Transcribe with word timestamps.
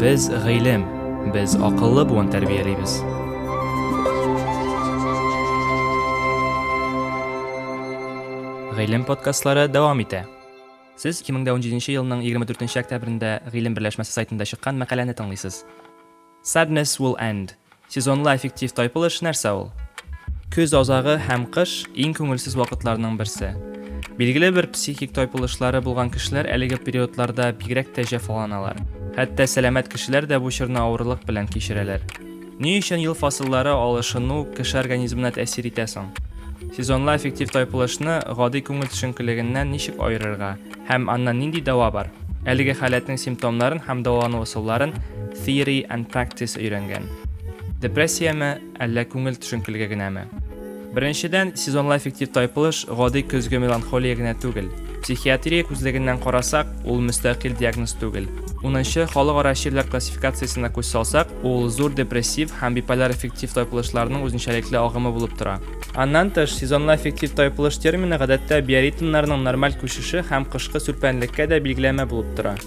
Biz 0.00 0.30
гыйлем, 0.32 0.86
biz 1.34 1.58
акыллы 1.60 2.06
буын 2.08 2.30
тәрбиялибез. 2.32 2.94
Гыйлем 8.78 9.04
подкастлары 9.04 9.66
дәвам 9.68 10.00
итә. 10.00 10.22
Сез 10.96 11.20
2017 11.20 11.92
елның 11.98 12.24
24 12.24 12.80
октябрендә 12.80 13.34
Гыйлем 13.52 13.76
берләшмәсе 13.76 14.16
сайтында 14.16 14.48
чыккан 14.48 14.80
мәкаләне 14.80 15.12
тыңлыйсыз. 15.18 15.66
Sadness 16.40 16.96
will 16.96 17.18
end. 17.20 17.52
Сезонлы 17.92 18.32
эффектив 18.40 18.72
тайпылыш 18.72 19.20
нәрсә 19.20 19.52
ул? 19.52 19.68
Көз 20.48 20.72
азагы 20.80 21.18
һәм 21.28 21.44
кыш 21.52 21.82
иң 21.92 22.16
күңелсез 22.16 22.56
вакытларның 22.56 23.20
берсе. 23.20 23.52
Билгеле 24.20 24.50
бер 24.52 24.66
психик 24.68 25.14
тайпылышлары 25.16 25.78
булган 25.80 26.10
кешеләр 26.12 26.44
әлеге 26.52 26.76
периодларда 26.84 27.46
бигрәк 27.56 27.94
тә 27.96 28.02
җәфаланалар. 28.10 28.76
Хәтта 29.14 29.46
сәламәт 29.48 29.86
кешеләр 29.88 30.26
дә 30.28 30.36
бу 30.44 30.50
чорны 30.52 30.76
авырлык 30.76 31.22
белән 31.24 31.46
кичерәләр. 31.48 32.04
Ни 32.60 32.74
өчен 32.76 33.00
ел 33.00 33.14
фасыллары 33.16 33.72
алышыну 33.72 34.42
кеше 34.58 34.76
организмына 34.82 35.30
тәэсир 35.38 35.70
итә 35.70 35.86
соң? 35.88 36.10
Сезонлы 36.76 37.14
эффектив 37.16 37.48
тайпылышны 37.54 38.18
гади 38.36 38.60
күңел 38.66 38.92
төшенкелегеннән 38.92 39.72
ничек 39.72 39.96
аерырга 40.04 40.58
һәм 40.90 41.08
аннан 41.08 41.40
нинди 41.40 41.64
дәва 41.64 41.88
бар? 41.96 42.12
Әлеге 42.44 42.76
халәтнең 42.76 43.16
симптомнарын 43.24 43.80
һәм 43.88 44.04
дәвалану 44.04 44.44
ысулларын 44.44 44.92
Theory 45.46 45.86
and 45.88 46.12
Practice 46.12 46.60
өйрәнгән. 46.60 47.08
Депрессиямы 47.80 48.58
әллә 48.84 49.08
күңел 49.08 49.40
төшенкелеге 49.40 49.88
генәме? 49.94 50.28
Беренчедән, 50.90 51.52
сезонлы 51.54 51.96
эффектив 52.00 52.32
тайпылыш 52.34 52.80
гади 52.90 53.20
көзге 53.22 53.60
меланхолия 53.62 54.16
генә 54.18 54.32
түгел. 54.42 54.66
Психиатрия 55.04 55.62
күзлегеннән 55.68 56.18
карасак, 56.18 56.66
ул 56.82 56.98
мөстәкыйль 57.06 57.54
диагноз 57.60 57.94
түгел. 58.00 58.26
10нчы 58.64 59.06
халыкара 59.12 59.54
чирләр 59.54 59.86
классификациясенә 59.92 60.72
күз 60.74 60.90
салсак, 60.90 61.30
ул 61.46 61.68
зур 61.70 61.94
депрессив 61.94 62.50
һәм 62.58 62.80
биполяр 62.80 63.14
эффектив 63.14 63.54
тайпылышларның 63.54 64.26
үзенчәлекле 64.26 64.82
агымы 64.82 65.14
булып 65.14 65.38
тора. 65.38 65.60
Аннан 65.94 66.34
тыш, 66.34 66.58
сезонлы 66.58 66.98
эффектив 66.98 67.38
тайпылыш 67.38 67.78
термины 67.78 68.18
гадәттә 68.18 68.58
биоритмнарның 68.66 69.46
нормаль 69.46 69.78
күчеше 69.78 70.26
һәм 70.26 70.50
кышкы 70.50 70.82
сүрпәнлеккә 70.82 71.46
дә 71.54 71.62
билгеләмә 71.62 72.10
булып 72.10 72.34
тора. 72.34 72.58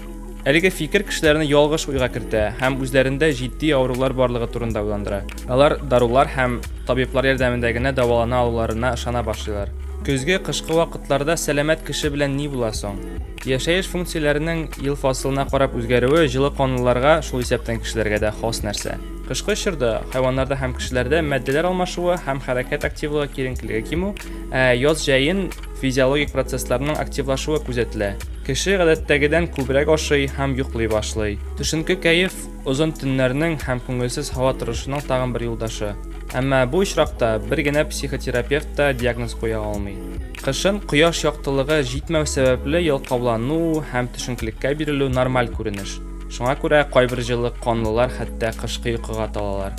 Әлеге 0.44 0.68
фикер 0.76 1.06
кешеләрне 1.08 1.46
ялгыш 1.48 1.86
уйга 1.88 2.10
кертә 2.12 2.42
һәм 2.60 2.82
үзләрендә 2.84 3.30
җитди 3.32 3.70
авырулар 3.72 4.12
барлыгы 4.12 4.50
турында 4.52 4.82
уйландыра. 4.84 5.22
Алар 5.48 5.78
дарулар 5.88 6.28
һәм 6.34 6.58
табиблар 6.84 7.30
ярдәмендә 7.30 7.72
генә 7.72 7.94
дәвалана 7.96 8.42
алуларына 8.44 8.92
ышана 8.98 9.22
башлыйлар. 9.24 9.72
Көзге 10.04 10.42
кышкы 10.44 10.76
вакытларда 10.76 11.38
сәламәт 11.40 11.86
кеше 11.88 12.12
белән 12.12 12.36
ни 12.36 12.50
була 12.52 12.74
соң? 12.76 13.00
Яшәеш 13.48 13.88
функцияләренең 13.88 14.66
ел 14.84 15.00
фасылына 15.00 15.48
карап 15.48 15.78
үзгәрүе 15.80 16.28
җылы 16.28 16.52
канлыларга, 16.58 17.22
шул 17.24 17.40
исәптән 17.40 17.80
кешеләргә 17.80 18.20
дә 18.26 18.34
хас 18.42 18.66
нәрсә. 18.68 18.98
Кышкы 19.30 19.56
чорда 19.56 20.02
хайваннарда 20.12 20.60
һәм 20.60 20.76
кешеләрдә 20.76 21.22
матдәләр 21.24 21.70
алмашуы 21.72 22.18
һәм 22.26 22.44
хәрәкәт 22.44 22.84
активлыгы 22.84 23.32
киеренкелеге 23.32 23.86
кимү, 23.88 24.12
ә 24.52 24.74
яз 24.76 25.08
җәен 25.08 25.46
физиологик 25.84 26.32
процессларның 26.32 26.96
активлашуы 27.02 27.60
күзәтелә. 27.68 28.14
Кеше 28.48 28.78
гадәттәгедән 28.80 29.50
күбрәк 29.56 29.92
ашый 29.92 30.30
һәм 30.32 30.56
йоклый 30.60 30.88
башлый. 30.92 31.38
Төшенке 31.60 31.98
кәеф 32.00 32.36
озын 32.68 32.96
төннәрнең 32.96 33.60
һәм 33.66 33.84
күңелсез 33.88 34.32
һава 34.36 34.54
торышының 34.60 35.04
тагын 35.10 35.36
бер 35.36 35.48
юлдашы. 35.50 35.94
Әмма 36.34 36.64
бу 36.72 36.82
очракта 36.86 37.36
бер 37.50 37.62
генә 37.68 37.84
психотерапевт 37.92 38.76
та 38.78 38.94
диагноз 38.94 39.36
куя 39.36 39.60
алмый. 39.60 40.00
Кышын 40.44 40.80
кояш 40.80 41.26
яктылыгы 41.28 41.82
җитмәү 41.92 42.28
сәбәпле 42.28 42.84
ялкаулану 42.88 43.84
һәм 43.92 44.12
төшенкелеккә 44.16 44.74
бирелү 44.80 45.12
нормаль 45.12 45.52
күренеш. 45.54 46.00
Шуңа 46.34 46.56
күрә 46.58 46.86
кайбер 46.92 47.22
җылы 47.28 47.54
канлылар 47.64 48.12
хәтта 48.18 48.56
кышкы 48.58 48.96
йокыга 48.96 49.28
талалар. 49.36 49.76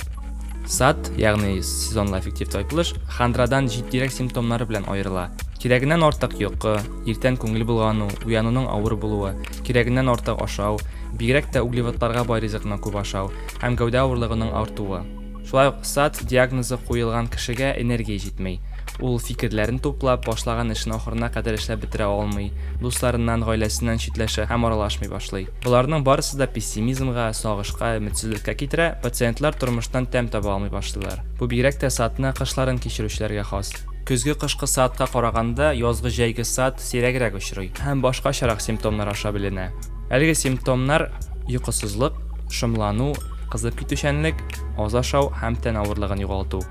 Сад, 0.67 1.11
ягъни 1.17 1.61
сезонлы 1.61 2.19
эффектив 2.19 2.49
тайпылыш, 2.49 2.95
хандрадан 3.05 3.67
җитдирәк 3.69 4.09
симптомнары 4.09 4.65
белән 4.65 4.87
аерыла. 4.89 5.29
Кирәгеннән 5.61 6.01
артык 6.03 6.33
йокы, 6.41 6.79
иртән 7.05 7.37
күңел 7.37 7.65
булгану, 7.69 8.09
уянуның 8.25 8.65
авыр 8.73 8.95
булуы, 8.97 9.35
кирәгеннән 9.65 10.09
артык 10.09 10.41
ашау, 10.41 10.79
бигрәк 11.13 11.51
тә 11.53 11.61
углеводларга 11.61 12.25
бай 12.25 12.41
ризыкны 12.41 12.79
күп 12.81 12.97
ашау 13.01 13.29
һәм 13.61 13.77
гәүдә 13.77 14.01
авырлыгының 14.01 14.53
артуы. 14.57 15.03
Шулай 15.45 15.69
ук 15.69 15.85
диагнозы 16.27 16.77
куелган 16.87 17.27
кешегә 17.27 17.75
энергия 17.79 18.17
җитмәй. 18.17 18.59
Ул 19.03 19.17
фикерләрен 19.19 19.79
туплап, 19.83 20.25
башлаган 20.25 20.71
эшен 20.71 20.93
ахырына 20.95 21.27
кадәр 21.33 21.57
эшләп 21.57 21.81
бетерә 21.83 22.07
алмый, 22.07 22.51
дусларыннан, 22.79 23.43
гаиләсеннән 23.43 23.99
читләшә 23.99 24.45
һәм 24.47 24.67
аралашмый 24.69 25.11
башлый. 25.11 25.49
Буларның 25.65 26.05
барысы 26.07 26.37
да 26.39 26.47
пессимизмга, 26.47 27.27
сагышка, 27.33 27.97
өметсезлеккә 27.99 28.55
китерә, 28.55 28.93
пациентлар 29.03 29.57
тормыштан 29.59 30.07
тәм 30.07 30.29
таба 30.31 30.53
алмый 30.55 30.71
башлыйлар. 30.71 31.25
Бу 31.39 31.49
бигрәк 31.51 31.81
тә 31.81 31.91
садны 31.91 32.31
кышларын 32.37 32.79
кичерүчеләргә 32.79 33.43
хас. 33.51 33.73
Көзге 34.05 34.35
кышкы 34.37 34.67
саатка 34.69 35.07
караганда 35.09 35.71
язгы 35.73 36.11
җәйге 36.13 36.45
саат 36.45 36.77
сирәгрәк 36.79 37.39
очрый 37.39 37.71
һәм 37.81 38.03
башкачарак 38.05 38.61
симптомнар 38.61 39.09
аша 39.09 39.31
беленә. 39.33 39.71
Әлеге 40.13 40.35
симптомнар 40.37 41.09
йокысызлык, 41.49 42.13
шомлану, 42.53 43.15
кызып 43.49 43.81
китүчәнлек, 43.81 44.37
аз 44.77 44.93
ашау 45.01 45.31
һәм 45.41 45.57
тән 45.57 45.81
авырлыгын 45.81 46.21
югалту. 46.21 46.61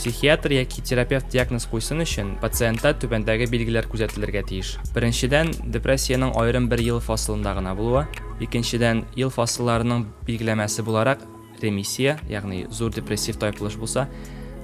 Психиатр 0.00 0.52
яки 0.52 0.80
терапевт 0.80 1.28
диагноз 1.28 1.66
куйсын 1.68 2.00
өчен 2.00 2.30
пациентта 2.40 2.94
түбәндәге 2.96 3.44
билгеләр 3.52 3.84
күзәтелергә 3.92 4.40
тиеш. 4.48 4.70
Беренчедән, 4.94 5.50
депрессиянең 5.74 6.32
аерым 6.40 6.70
бер 6.72 6.80
ел 6.80 7.02
фасылында 7.04 7.52
гына 7.58 7.74
булуы, 7.76 8.06
икенчедән, 8.40 9.02
ел 9.20 9.28
фасылларының 9.28 10.06
билгеләмәсе 10.24 10.80
буларак 10.88 11.20
ремиссия, 11.60 12.16
ягъни 12.32 12.62
зур 12.72 12.96
депрессив 12.96 13.36
тайпылыш 13.36 13.76
булса, 13.76 14.08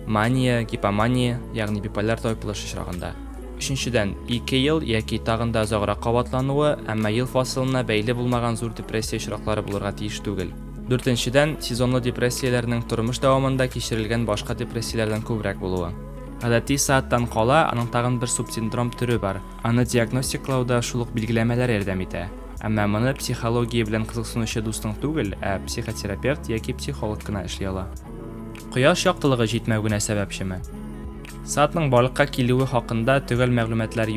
мания, 0.07 0.63
гипомания, 0.65 1.37
ягъни 1.53 1.85
биполяр 1.85 2.17
тайпылыш 2.17 2.65
очрагында. 2.71 3.13
Өченчедән, 3.61 4.17
2 4.33 4.63
ел 4.65 4.81
яки 4.81 5.19
тагын 5.21 5.53
да 5.53 5.69
озаграк 5.69 6.01
кабатлануы, 6.01 6.79
әмма 6.89 7.13
ел 7.13 7.29
фасылына 7.29 7.85
бәйле 7.85 8.17
булмаган 8.17 8.57
зур 8.57 8.73
депрессия 8.73 9.21
очраклары 9.21 9.61
булырга 9.61 9.93
тиеш 9.93 10.25
түгел. 10.25 10.57
Дүртенчедән, 10.87 11.57
сезонлы 11.59 11.99
депрессияләрнең 12.05 12.85
тормыш 12.87 13.19
дәвамында 13.19 13.67
кичерелгән 13.67 14.23
башка 14.29 14.55
депрессияләрдән 14.55 15.25
күбрәк 15.27 15.59
булуы. 15.59 15.89
Гадәти 16.43 16.77
сааттан 16.79 17.27
кала 17.27 17.65
аның 17.73 17.89
тагын 17.91 18.21
бер 18.23 18.31
субсиндром 18.31 18.93
төре 18.95 19.17
бар. 19.19 19.41
Аны 19.67 19.83
диагностиклауда 19.85 20.79
шул 20.87 21.03
ук 21.03 21.11
билгеләмәләр 21.17 21.73
ярдәм 21.81 22.05
итә. 22.07 22.29
Әмма 22.63 22.87
моны 22.87 23.17
психология 23.19 23.85
белән 23.89 24.07
кызыксынучы 24.07 24.63
дустың 24.63 24.95
түгел, 25.03 25.35
ә 25.43 25.59
психотерапевт 25.67 26.49
яки 26.55 26.77
психолог 26.79 27.25
кына 27.25 27.43
эшли 27.51 27.67
ала. 27.67 27.89
Кояш 28.71 29.09
яктылыгы 29.09 29.49
җитмәү 29.51 29.83
генә 29.89 29.99
сәбәпчеме? 29.99 30.61
Саатның 31.47 31.91
барлыкка 31.91 32.29
килүе 32.31 32.67
хакында 32.71 33.19
төгәл 33.27 33.51
мәгълүматлар. 33.59 34.15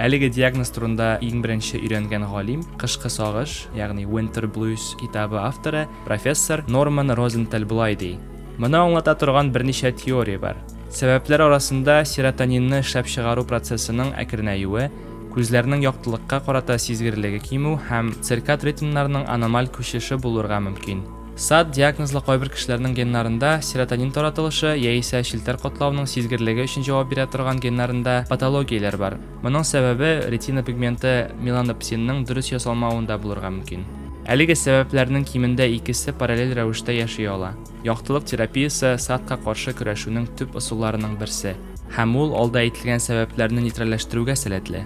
Әлеге 0.00 0.30
диагноз 0.32 0.70
турында 0.72 1.18
иң 1.20 1.42
беренче 1.44 1.76
өйрәнгән 1.76 2.24
галим, 2.30 2.62
кышкы 2.80 3.10
сагыш, 3.12 3.66
ягъни 3.76 4.06
Winter 4.08 4.48
Blues 4.48 4.96
китабы 4.96 5.38
авторы 5.38 5.86
профессор 6.06 6.64
Норман 6.66 7.12
Розенталь 7.12 7.66
булай 7.68 7.96
ди. 7.96 8.16
Моны 8.56 8.80
аңлата 8.80 9.14
торган 9.18 9.52
берничә 9.52 9.92
теория 9.92 10.38
бар. 10.38 10.56
Сәбәпләр 10.92 11.46
арасында 11.46 12.02
серотонинны 12.08 12.80
эшләп 12.80 13.06
чыгару 13.06 13.44
процессының 13.44 14.14
әкренәюе, 14.16 14.90
күзләрнең 15.32 15.84
яктылыкка 15.84 16.40
карата 16.44 16.78
сизгерлеге 16.80 17.40
кимү 17.44 17.78
һәм 17.88 18.14
циркад 18.24 18.64
ритмнарының 18.64 19.28
аномаль 19.28 19.68
күчеше 19.72 20.16
булырга 20.20 20.60
мөмкин. 20.60 21.04
Сад 21.32 21.70
диагнозлы 21.72 22.20
кайбер 22.20 22.50
кешеләрнең 22.52 22.92
геннарында 22.92 23.54
серотонин 23.64 24.10
таратылышы 24.12 24.74
яисә 24.76 25.22
челтәр 25.24 25.56
катлауның 25.62 26.04
сизгерлеге 26.06 26.66
өчен 26.68 26.84
җавап 26.84 27.08
бирә 27.08 27.24
торган 27.32 27.58
геннарында 27.62 28.18
патологияләр 28.28 28.98
бар. 29.00 29.16
Моның 29.40 29.64
сәбәбе 29.64 30.28
ретина 30.30 30.62
пигменты 30.62 31.32
меланопсинның 31.40 32.26
дөрес 32.28 32.52
ясалмавында 32.52 33.16
булырга 33.24 33.48
мөмкин. 33.48 33.88
Әлеге 34.28 34.54
сәбәпләрнең 34.60 35.24
кимендә 35.26 35.66
икесе 35.72 36.12
параллель 36.12 36.52
рәвештә 36.54 36.94
яши 37.00 37.24
ала. 37.26 37.56
Яктылык 37.82 38.28
терапиясе 38.28 38.94
садка 39.00 39.40
каршы 39.40 39.72
көрәшүнең 39.72 40.28
төп 40.38 40.60
ысулларының 40.60 41.16
берсе, 41.18 41.56
һәм 41.96 42.14
ул 42.20 42.36
алда 42.38 42.60
әйтелгән 42.62 43.02
сәбәпләрне 43.02 43.64
нейтральләштерүгә 43.64 44.36
сәләтле. 44.36 44.84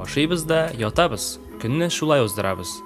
Ашыйбыз 0.00 0.48
да 0.48 0.70
ятабыз, 0.74 1.36
көнне 1.62 1.92
шулай 1.92 2.24
уздырабыз. 2.24 2.80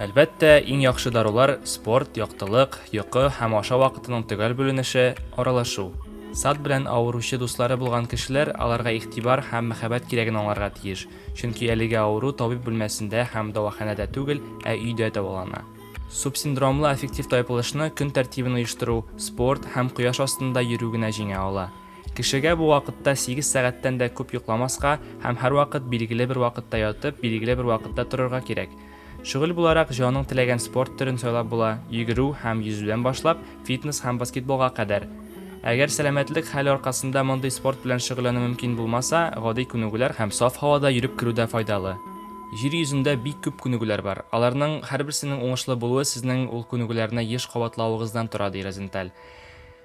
Әлбәттә, 0.00 0.54
иң 0.64 0.80
яхшы 0.80 1.10
дарулар 1.12 1.58
спорт, 1.68 2.14
яктылык, 2.16 2.78
йокы 2.88 3.26
һәм 3.36 3.58
аша 3.58 3.76
вакытының 3.82 4.22
төгәл 4.30 4.54
бүленеше, 4.56 5.02
аралашу. 5.36 5.90
Сад 6.32 6.62
белән 6.64 6.86
авыручы 6.88 7.36
дуслары 7.36 7.76
булган 7.76 8.06
кешеләр 8.08 8.54
аларга 8.56 8.94
игътибар 8.96 9.42
һәм 9.50 9.74
мәхәббәт 9.74 10.06
кирәген 10.08 10.38
аңларга 10.40 10.70
тиеш, 10.78 11.02
чөнки 11.36 11.68
әлеге 11.68 11.98
авыру 12.00 12.30
табиб 12.32 12.62
бүлмәсендә 12.64 13.26
һәм 13.34 13.50
дәваханәдә 13.52 14.06
түгел, 14.14 14.40
ә 14.64 14.72
өйдә 14.72 15.10
дәвалана. 15.18 15.66
Субсиндромлы 16.08 16.88
аффектив 16.94 17.28
тайпылышны 17.28 17.90
көн 17.92 18.14
тәртибен 18.16 18.56
оештыру, 18.56 19.02
спорт 19.20 19.68
һәм 19.74 19.92
кояш 19.92 20.22
астында 20.24 20.64
йөрү 20.64 20.94
генә 20.96 21.12
җиңә 21.12 21.36
ала. 21.36 21.66
Кешегә 22.16 22.56
бу 22.56 22.72
вакытта 22.72 23.12
8 23.12 23.44
сәгатьтән 23.44 24.00
дә 24.00 24.08
күп 24.16 24.32
йокламаска 24.34 24.96
һәм 25.22 25.36
һәр 25.44 25.58
вакыт 25.60 25.84
билгеле 25.92 26.26
бер 26.26 26.40
вакытта 26.40 26.80
ятып, 26.80 27.20
билгеле 27.20 27.54
бер 27.60 27.68
вакытта 27.74 28.08
торырга 28.08 28.40
кирәк. 28.40 28.72
Шөгыль 29.20 29.52
буларак 29.52 29.90
җаның 29.92 30.24
теләгән 30.24 30.62
спорт 30.64 30.94
төрен 30.96 31.18
сайлап 31.20 31.50
була, 31.52 31.74
йөгерү 31.92 32.30
һәм 32.40 32.62
йөзүдән 32.64 33.02
башлап, 33.04 33.42
фитнес 33.68 34.00
һәм 34.00 34.16
баскетболга 34.22 34.70
кадәр. 34.72 35.04
Әгәр 35.60 35.92
сәламәтлек 35.92 36.48
хәле 36.48 36.72
аркасында 36.72 37.20
мондый 37.28 37.52
спорт 37.52 37.82
белән 37.84 38.00
шөгыльләнү 38.00 38.40
мөмкин 38.46 38.78
булмаса, 38.78 39.26
гади 39.36 39.66
күнегүләр 39.68 40.16
һәм 40.16 40.32
саф 40.32 40.56
һавада 40.62 40.88
йөреп 40.88 41.18
керү 41.20 41.34
дә 41.36 41.44
файдалы. 41.52 41.98
Җир 42.56 42.78
йөзендә 42.80 43.18
бик 43.20 43.44
күп 43.44 43.60
күнегүләр 43.60 44.00
бар. 44.02 44.22
Аларның 44.32 44.80
һәрберсенең 44.88 45.44
уңышлы 45.44 45.76
булуы 45.76 46.06
сезнең 46.08 46.48
ул 46.48 46.64
күнегүләрне 46.64 47.20
еш 47.28 47.44
кабатлавыгыздан 47.52 48.32
тора, 48.32 48.48
ди 48.48 48.64
Розенталь. 48.64 49.12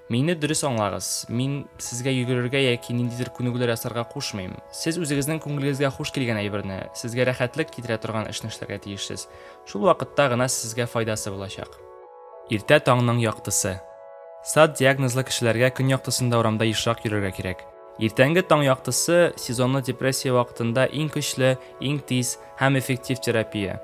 Мине 0.06 0.36
дөрес 0.38 0.60
аңлагыз. 0.62 1.06
Мин 1.34 1.64
сезгә 1.82 2.12
йөгерергә 2.14 2.60
яки 2.62 2.94
ниндидер 2.94 3.32
күнегүләр 3.34 3.72
ясарга 3.72 4.04
кушмыйм. 4.06 4.52
Сез 4.70 5.00
үзегезнең 5.02 5.40
күңелегезгә 5.42 5.90
хуш 5.96 6.12
килгән 6.14 6.38
әйберне, 6.44 6.76
сезгә 6.94 7.26
рәхәтлек 7.26 7.72
китерә 7.74 7.96
торган 7.98 8.28
эшне 8.30 8.52
эшләргә 8.52 8.78
тиешсез. 8.84 9.26
Шул 9.66 9.88
вакытта 9.88 10.28
гына 10.30 10.46
сезгә 10.46 10.86
файдасы 10.86 11.34
булачак. 11.34 11.74
Иртә 12.54 12.78
таңның 12.86 13.18
яктысы. 13.24 13.80
Сад 14.46 14.78
диагнозлы 14.78 15.26
кешеләргә 15.26 15.72
көн 15.74 15.90
яктысында 15.96 16.38
урамда 16.38 16.70
ешрак 16.70 17.02
йөрергә 17.02 17.34
кирәк. 17.34 17.66
Иртәнге 17.98 18.46
таң 18.46 18.62
яктысы 18.62 19.32
сезонлы 19.34 19.82
депрессия 19.82 20.30
вакытында 20.38 20.86
иң 20.86 21.10
көчле, 21.10 21.56
иң 21.82 21.98
тиз 22.06 22.36
һәм 22.60 22.78
эффектив 22.78 23.18
терапия. 23.18 23.80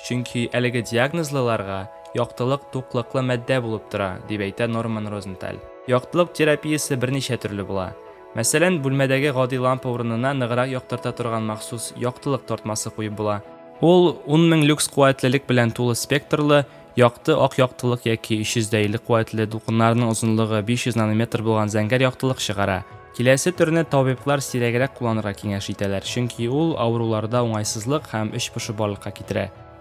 Чөнки 0.00 0.48
әлеге 0.56 0.80
диагнозлыларга 0.88 1.90
яктылык 2.14 2.66
туклыклы 2.72 3.22
матдә 3.22 3.60
булып 3.62 3.90
тора, 3.90 4.18
дип 4.28 4.42
әйтә 4.42 4.66
Норман 4.66 5.08
Розенталь. 5.08 5.60
Яктылык 5.88 6.32
терапиясе 6.34 6.96
берничә 6.96 7.38
төрле 7.40 7.64
була. 7.64 7.92
Мәсәлән, 8.34 8.78
бүлмәдәге 8.82 9.32
гади 9.34 9.58
лампа 9.58 9.90
урынына 9.90 10.34
ныграк 10.38 10.70
яктырта 10.70 11.12
торган 11.12 11.46
махсус 11.46 11.92
яктылык 11.98 12.44
тартмасы 12.46 12.90
куеп 12.94 13.16
була. 13.18 13.40
Ул 13.80 14.12
10 14.26 14.46
мең 14.52 14.66
люкс 14.68 14.90
куәтлелек 14.92 15.48
белән 15.48 15.72
тулы 15.74 15.96
спектрлы, 15.98 16.64
якты 16.96 17.34
ак 17.34 17.56
яктылык 17.58 18.06
яки 18.06 18.38
300 18.44 18.70
дәйле 18.74 19.00
куәтле 19.02 19.46
дулкыннарның 19.50 20.12
озынлыгы 20.12 20.62
500 20.68 20.98
нанометр 21.00 21.42
булган 21.42 21.72
зәңгәр 21.72 22.06
яктылык 22.10 22.38
чыгара. 22.44 22.84
Киләсе 23.16 23.50
төрне 23.56 23.82
табиблар 23.84 24.44
сирәгрәк 24.44 24.94
кулланырга 24.98 25.34
киңәш 25.34 25.72
итәләр, 25.74 26.06
чөнки 26.06 26.46
ул 26.46 26.76
авыруларда 26.78 27.42
уңайсызлык 27.48 28.06
һәм 28.12 28.34
эч 28.38 28.52
пошы 28.54 28.76
барлыкка 28.76 29.10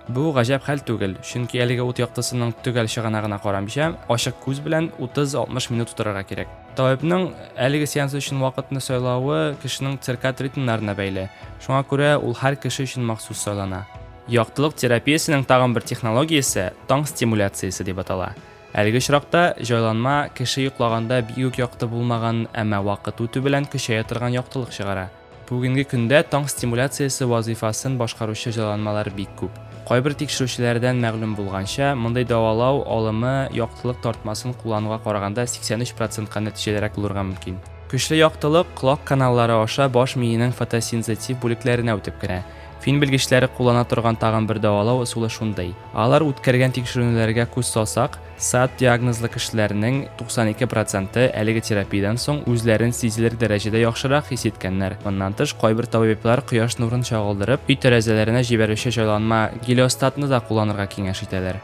китерә. 0.10 0.16
Бу 0.16 0.34
гаҗәп 0.34 0.64
хәл 0.66 0.80
түгел, 0.80 1.18
чөнки 1.24 1.60
әлеге 1.60 1.84
ут 1.84 2.00
яктысының 2.00 2.54
төгәл 2.64 2.88
чыганагына 2.88 3.40
карамыйча, 3.40 3.98
ачык 4.10 4.36
күз 4.44 4.60
белән 4.60 4.92
30-60 5.00 5.72
минут 5.72 5.90
утырырга 5.94 6.24
кирәк. 6.24 6.48
Табибның 6.76 7.34
әлеге 7.58 7.86
сеанс 7.86 8.14
өчен 8.14 8.40
вакытны 8.40 8.80
сайлавы 8.82 9.56
кешенең 9.62 10.00
циркад 10.02 10.42
ритмнарына 10.42 10.96
бәйле. 10.96 11.30
Шуңа 11.62 11.84
күрә 11.84 12.18
ул 12.18 12.34
һәр 12.34 12.56
кеше 12.56 12.84
өчен 12.84 13.06
махсус 13.06 13.38
сайлана. 13.38 13.86
Яктылык 14.28 14.76
терапиясенең 14.76 15.46
тагын 15.46 15.74
бер 15.74 15.84
технологиясе 15.84 16.74
таң 16.88 17.06
стимуляциясе 17.06 17.84
дип 17.84 18.00
атала. 18.00 18.36
Әлеге 18.74 18.98
очракта 18.98 19.56
җайланма 19.62 20.30
кеше 20.34 20.62
йоклаганда 20.68 21.22
бик 21.22 21.38
үк 21.50 21.58
якты 21.58 21.88
булмаган, 21.90 22.48
әмма 22.54 22.84
вакыт 22.86 23.22
үтү 23.22 23.42
белән 23.42 23.66
көчәя 23.66 24.06
торган 24.06 24.34
яктылык 24.34 24.70
чыгара. 24.70 25.10
Бүгенге 25.50 25.88
көндә 25.90 26.22
таң 26.30 26.46
стимуляциясе 26.46 27.26
вазифасын 27.26 27.98
башкаручы 27.98 28.54
җайланмалар 28.54 29.10
бик 29.10 29.34
күп. 29.40 29.69
Кайбер 29.90 30.14
тикшерүчеләрдән 30.14 31.00
мәгълүм 31.02 31.32
булганча, 31.34 31.96
мондай 31.98 32.22
дәвалау 32.30 32.84
алымы 32.94 33.50
яктылык 33.58 33.98
тартмасын 34.04 34.54
куллануга 34.60 35.00
караганда 35.02 35.48
83%ка 35.50 36.44
нәтиҗәлерәк 36.46 36.94
булырга 36.94 37.24
мөмкин. 37.26 37.56
Көчле 37.90 38.20
яктылык 38.20 38.70
колак 38.78 39.02
каналлары 39.10 39.56
аша 39.58 39.88
баш 39.90 40.14
миенең 40.14 40.54
фотосинтетив 40.54 41.40
бүлекләренә 41.42 41.96
үтеп 41.98 42.22
керә. 42.22 42.44
Фин 42.80 43.02
белгечләре 43.02 43.50
куллана 43.52 43.84
торган 43.84 44.16
тагын 44.16 44.46
бер 44.48 44.62
дәвалау 44.64 45.02
ысулы 45.04 45.28
шундый. 45.30 45.74
Алар 45.92 46.24
үткәргән 46.24 46.72
тикшерүләргә 46.78 47.44
күз 47.52 47.74
салсак, 47.74 48.16
САД 48.40 48.78
диагнозлы 48.80 49.28
кешеләрнең 49.34 49.98
92%-ы 50.20 51.26
әлеге 51.36 51.60
терапиядан 51.60 52.16
соң 52.16 52.46
үзләрен 52.48 52.94
сизелер 52.96 53.36
дәрәҗәдә 53.36 53.82
яхшырак 53.84 54.30
хис 54.32 54.46
иткәннәр. 54.48 54.96
Моннан 55.04 55.36
тыш, 55.36 55.52
кайбер 55.60 55.90
табиблар 55.92 56.40
кояш 56.40 56.78
нурын 56.80 57.04
чагылдырып, 57.04 57.68
үй 57.68 57.76
тәрәзәләренә 57.76 58.46
җибәрүче 58.48 58.94
җайланма 58.96 59.50
гелиостатны 59.68 60.32
да 60.32 60.40
кулланырга 60.40 60.88
киңәш 60.88 61.26
итәләр. 61.28 61.60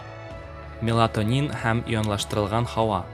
Мелатонин 0.83 1.47
һәм 1.63 1.85
ионлаштырылган 1.87 2.67
һава. 2.75 3.05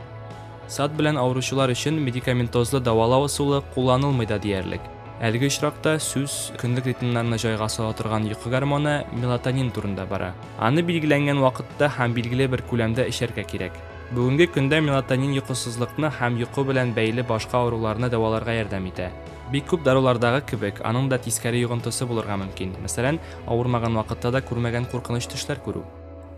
САД 0.71 0.97
белән 0.97 1.21
авыручылар 1.21 1.69
өчен 1.69 2.01
медикаментозлы 2.01 2.81
дәвалау 2.81 3.29
ысулы 3.29 3.61
кулланылмый 3.75 4.25
да 4.25 4.39
диярлек. 4.39 4.81
Әлеге 5.21 5.51
очракта 5.51 5.99
сүз 6.01 6.35
көнлек 6.57 6.87
ритмнарны 6.89 7.37
җайга 7.37 7.67
сала 7.69 7.93
торган 7.93 8.23
йокы 8.25 8.49
гормоны 8.49 9.03
мелатонин 9.13 9.67
турында 9.69 10.07
бара. 10.09 10.31
Аны 10.57 10.81
билгеләнгән 10.81 11.37
вакытта 11.43 11.91
һәм 11.93 12.15
билгеле 12.15 12.47
бер 12.49 12.63
күләмдә 12.65 13.05
эчәргә 13.11 13.43
кирәк. 13.45 13.75
Бүгенге 14.15 14.47
көндә 14.55 14.79
мелатонин 14.81 15.35
йокысызлыкны 15.37 16.09
һәм 16.17 16.39
йокы 16.41 16.63
белән 16.65 16.95
бәйле 16.97 17.21
башка 17.21 17.59
авыруларны 17.61 18.09
дәваларга 18.09 18.55
ярдәм 18.63 18.87
итә. 18.89 19.11
Бик 19.51 19.67
күп 19.69 19.83
дарулардагы 19.85 20.41
кебек, 20.49 20.81
аның 20.81 21.11
да 21.11 21.19
тискәре 21.21 21.61
йогынтысы 21.61 22.07
булырга 22.09 22.39
мөмкин. 22.41 22.73
Мәсәлән, 22.81 23.19
авырмаган 23.45 23.99
вакытта 24.01 24.31
да 24.33 24.41
күрмәгән 24.41 24.89
куркыныч 24.89 25.27
төшләр 25.29 25.61
күрү. 25.61 25.83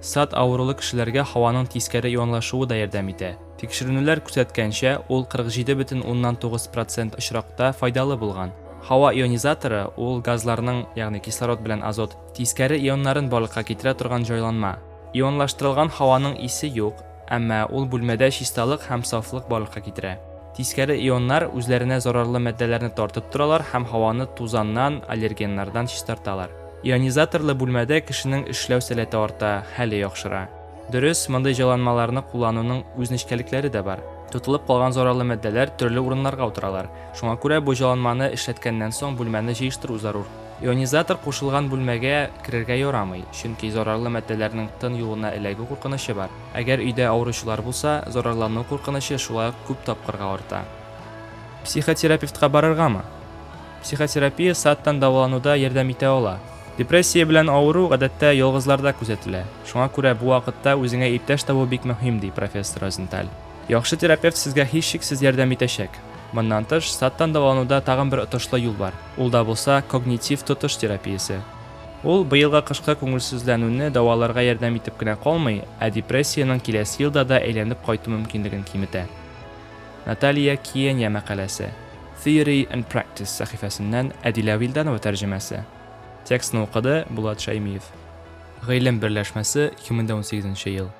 Сад 0.03 0.33
авырулы 0.35 0.75
кешеләргә 0.75 1.23
һаваның 1.31 1.69
тискәре 1.71 2.11
ионлашуы 2.11 2.67
да 2.67 2.75
ярдәм 2.75 3.13
итә. 3.13 3.37
Тикшеренүләр 3.61 4.19
күрсәткәнчә, 4.27 4.97
ул 5.07 5.23
47,9% 5.31 7.15
очракта 7.21 7.71
файдалы 7.71 8.17
булган. 8.19 8.51
Һава 8.83 9.13
ионизаторы 9.15 9.85
ул 9.95 10.17
газларның, 10.19 10.81
ягъни 10.99 11.21
кислород 11.23 11.61
белән 11.63 11.85
азот, 11.87 12.17
тискәре 12.35 12.75
ионнарын 12.83 13.29
барлыкка 13.31 13.63
китерә 13.63 13.93
торган 13.95 14.25
җайланма. 14.27 14.73
Ионлаштырылган 15.15 15.87
һаваның 15.95 16.35
исе 16.43 16.67
юк, 16.67 16.99
әмма 17.31 17.61
ул 17.71 17.87
бүлмәдә 17.87 18.27
чисталык 18.35 18.83
һәм 18.89 19.05
сафлык 19.07 19.47
барлыкка 19.47 19.79
китерә. 19.85 20.17
Тискәре 20.57 20.97
ионнар 20.99 21.47
үзләренә 21.55 22.01
зарарлы 22.03 22.41
матдәләрне 22.43 22.89
тартып 22.97 23.31
торалар 23.31 23.63
һәм 23.71 23.87
һаваны 23.87 24.27
тузаннан, 24.35 24.99
аллергеннардан 25.07 25.87
чистарталар. 25.87 26.51
Ионизаторлы 26.83 27.55
бүлмәдә 27.55 28.01
кешенең 28.03 28.49
эшләү 28.51 28.83
сәләте 28.83 29.15
арта, 29.15 29.53
хәле 29.77 30.03
яхшыра. 30.03 30.49
Дөрес, 30.91 31.29
мондай 31.31 31.55
җайланмаларны 31.55 32.25
куллануның 32.27 32.83
үз 32.99 33.11
нечкәлекләре 33.13 33.69
дә 33.71 33.83
бар. 33.85 34.01
Тотылып 34.33 34.65
калган 34.67 34.91
зарарлы 34.91 35.23
матдәләр 35.23 35.71
төрле 35.79 36.01
урыннарга 36.03 36.49
утыралар. 36.49 36.89
Шуңа 37.15 37.37
күрә 37.39 37.61
бу 37.63 37.75
җайланманы 37.77 38.27
эшләткәннән 38.35 38.91
соң 38.91 39.15
бүлмәне 39.15 39.55
җыештыру 39.55 39.95
зарур. 40.01 40.27
Ионизатор 40.61 41.17
кушылган 41.23 41.69
бүлмәгә 41.71 42.29
керергә 42.45 42.77
ярамый, 42.81 43.23
чөнки 43.31 43.71
зарарлы 43.71 44.11
матдәләрнең 44.13 44.69
тын 44.81 44.95
юлына 44.99 45.33
эләгү 45.37 45.67
куркынычы 45.71 46.15
бар. 46.17 46.31
Әгәр 46.53 46.83
өйдә 46.83 47.07
авыручылар 47.09 47.61
булса, 47.61 48.03
зарарлану 48.07 48.63
куркынычы 48.69 49.17
шулай 49.17 49.53
күп 49.67 49.83
тапкырга 49.87 50.33
арта. 50.33 50.63
Психотерапевтка 51.63 52.49
барыргамы? 52.49 53.03
Психотерапия 53.83 54.53
саттан 54.53 54.99
дәвалануда 54.99 55.55
ярдәм 55.59 55.91
итә 55.91 56.11
ала. 56.11 56.39
Депрессия 56.77 57.27
белән 57.29 57.51
авыру 57.53 57.85
гадәттә 57.91 58.31
ялгызларда 58.33 58.95
күзәтелә. 58.97 59.43
Шуңа 59.69 59.85
күрә 59.93 60.15
бу 60.17 60.31
вакытта 60.31 60.73
үзеңә 60.73 61.11
иптәш 61.19 61.45
табу 61.45 61.67
бик 61.69 61.85
мөһим, 61.85 62.17
ди 62.19 62.31
профессор 62.33 62.87
Розенталь. 62.87 63.29
Яхшы 63.69 63.97
терапевт 64.01 64.39
сезгә 64.41 64.65
һичшиксез 64.71 65.21
ярдәм 65.21 65.53
итәчәк. 65.53 65.93
Моннан 66.33 66.65
тыш, 66.65 66.89
саттан 66.89 67.31
дәвалануда 67.31 67.77
тагын 67.85 68.09
бер 68.09 68.23
отышлы 68.23 68.57
юл 68.63 68.73
бар. 68.73 68.97
Ул 69.17 69.29
да 69.29 69.43
булса 69.43 69.83
когнитив 69.87 70.41
тотыш 70.41 70.79
терапиясе. 70.81 71.43
Ул 72.03 72.25
быелга 72.25 72.63
кышкы 72.65 72.97
күңелсезләнүне 72.99 73.91
дәваларга 73.93 74.41
ярдәм 74.41 74.79
итеп 74.81 74.97
кенә 74.97 75.13
калмый, 75.21 75.61
ә 75.79 75.91
депрессияның 75.93 76.59
киләсе 76.59 77.03
елда 77.05 77.23
да 77.23 77.37
әйләнеп 77.37 77.85
кайту 77.85 78.09
мөмкинлеген 78.11 78.65
киметә. 78.65 79.05
Наталья 80.05 80.57
Киения 80.57 81.13
мәкаләсе. 81.13 81.69
Theory 82.25 82.65
and 82.73 82.89
Practice 82.89 83.37
сәхифәсеннән 83.37 84.11
Әдилә 84.25 84.57
Вилданова 84.57 84.99
тәрҗемәсе. 84.99 85.61
Текстны 86.23 86.63
укыды 86.63 87.03
Булат 87.11 87.43
Шаймиев. 87.43 87.83
Гыйлем 88.63 89.01
берләшмәсе 89.03 89.73
2018 89.83 90.71
ел. 90.71 90.91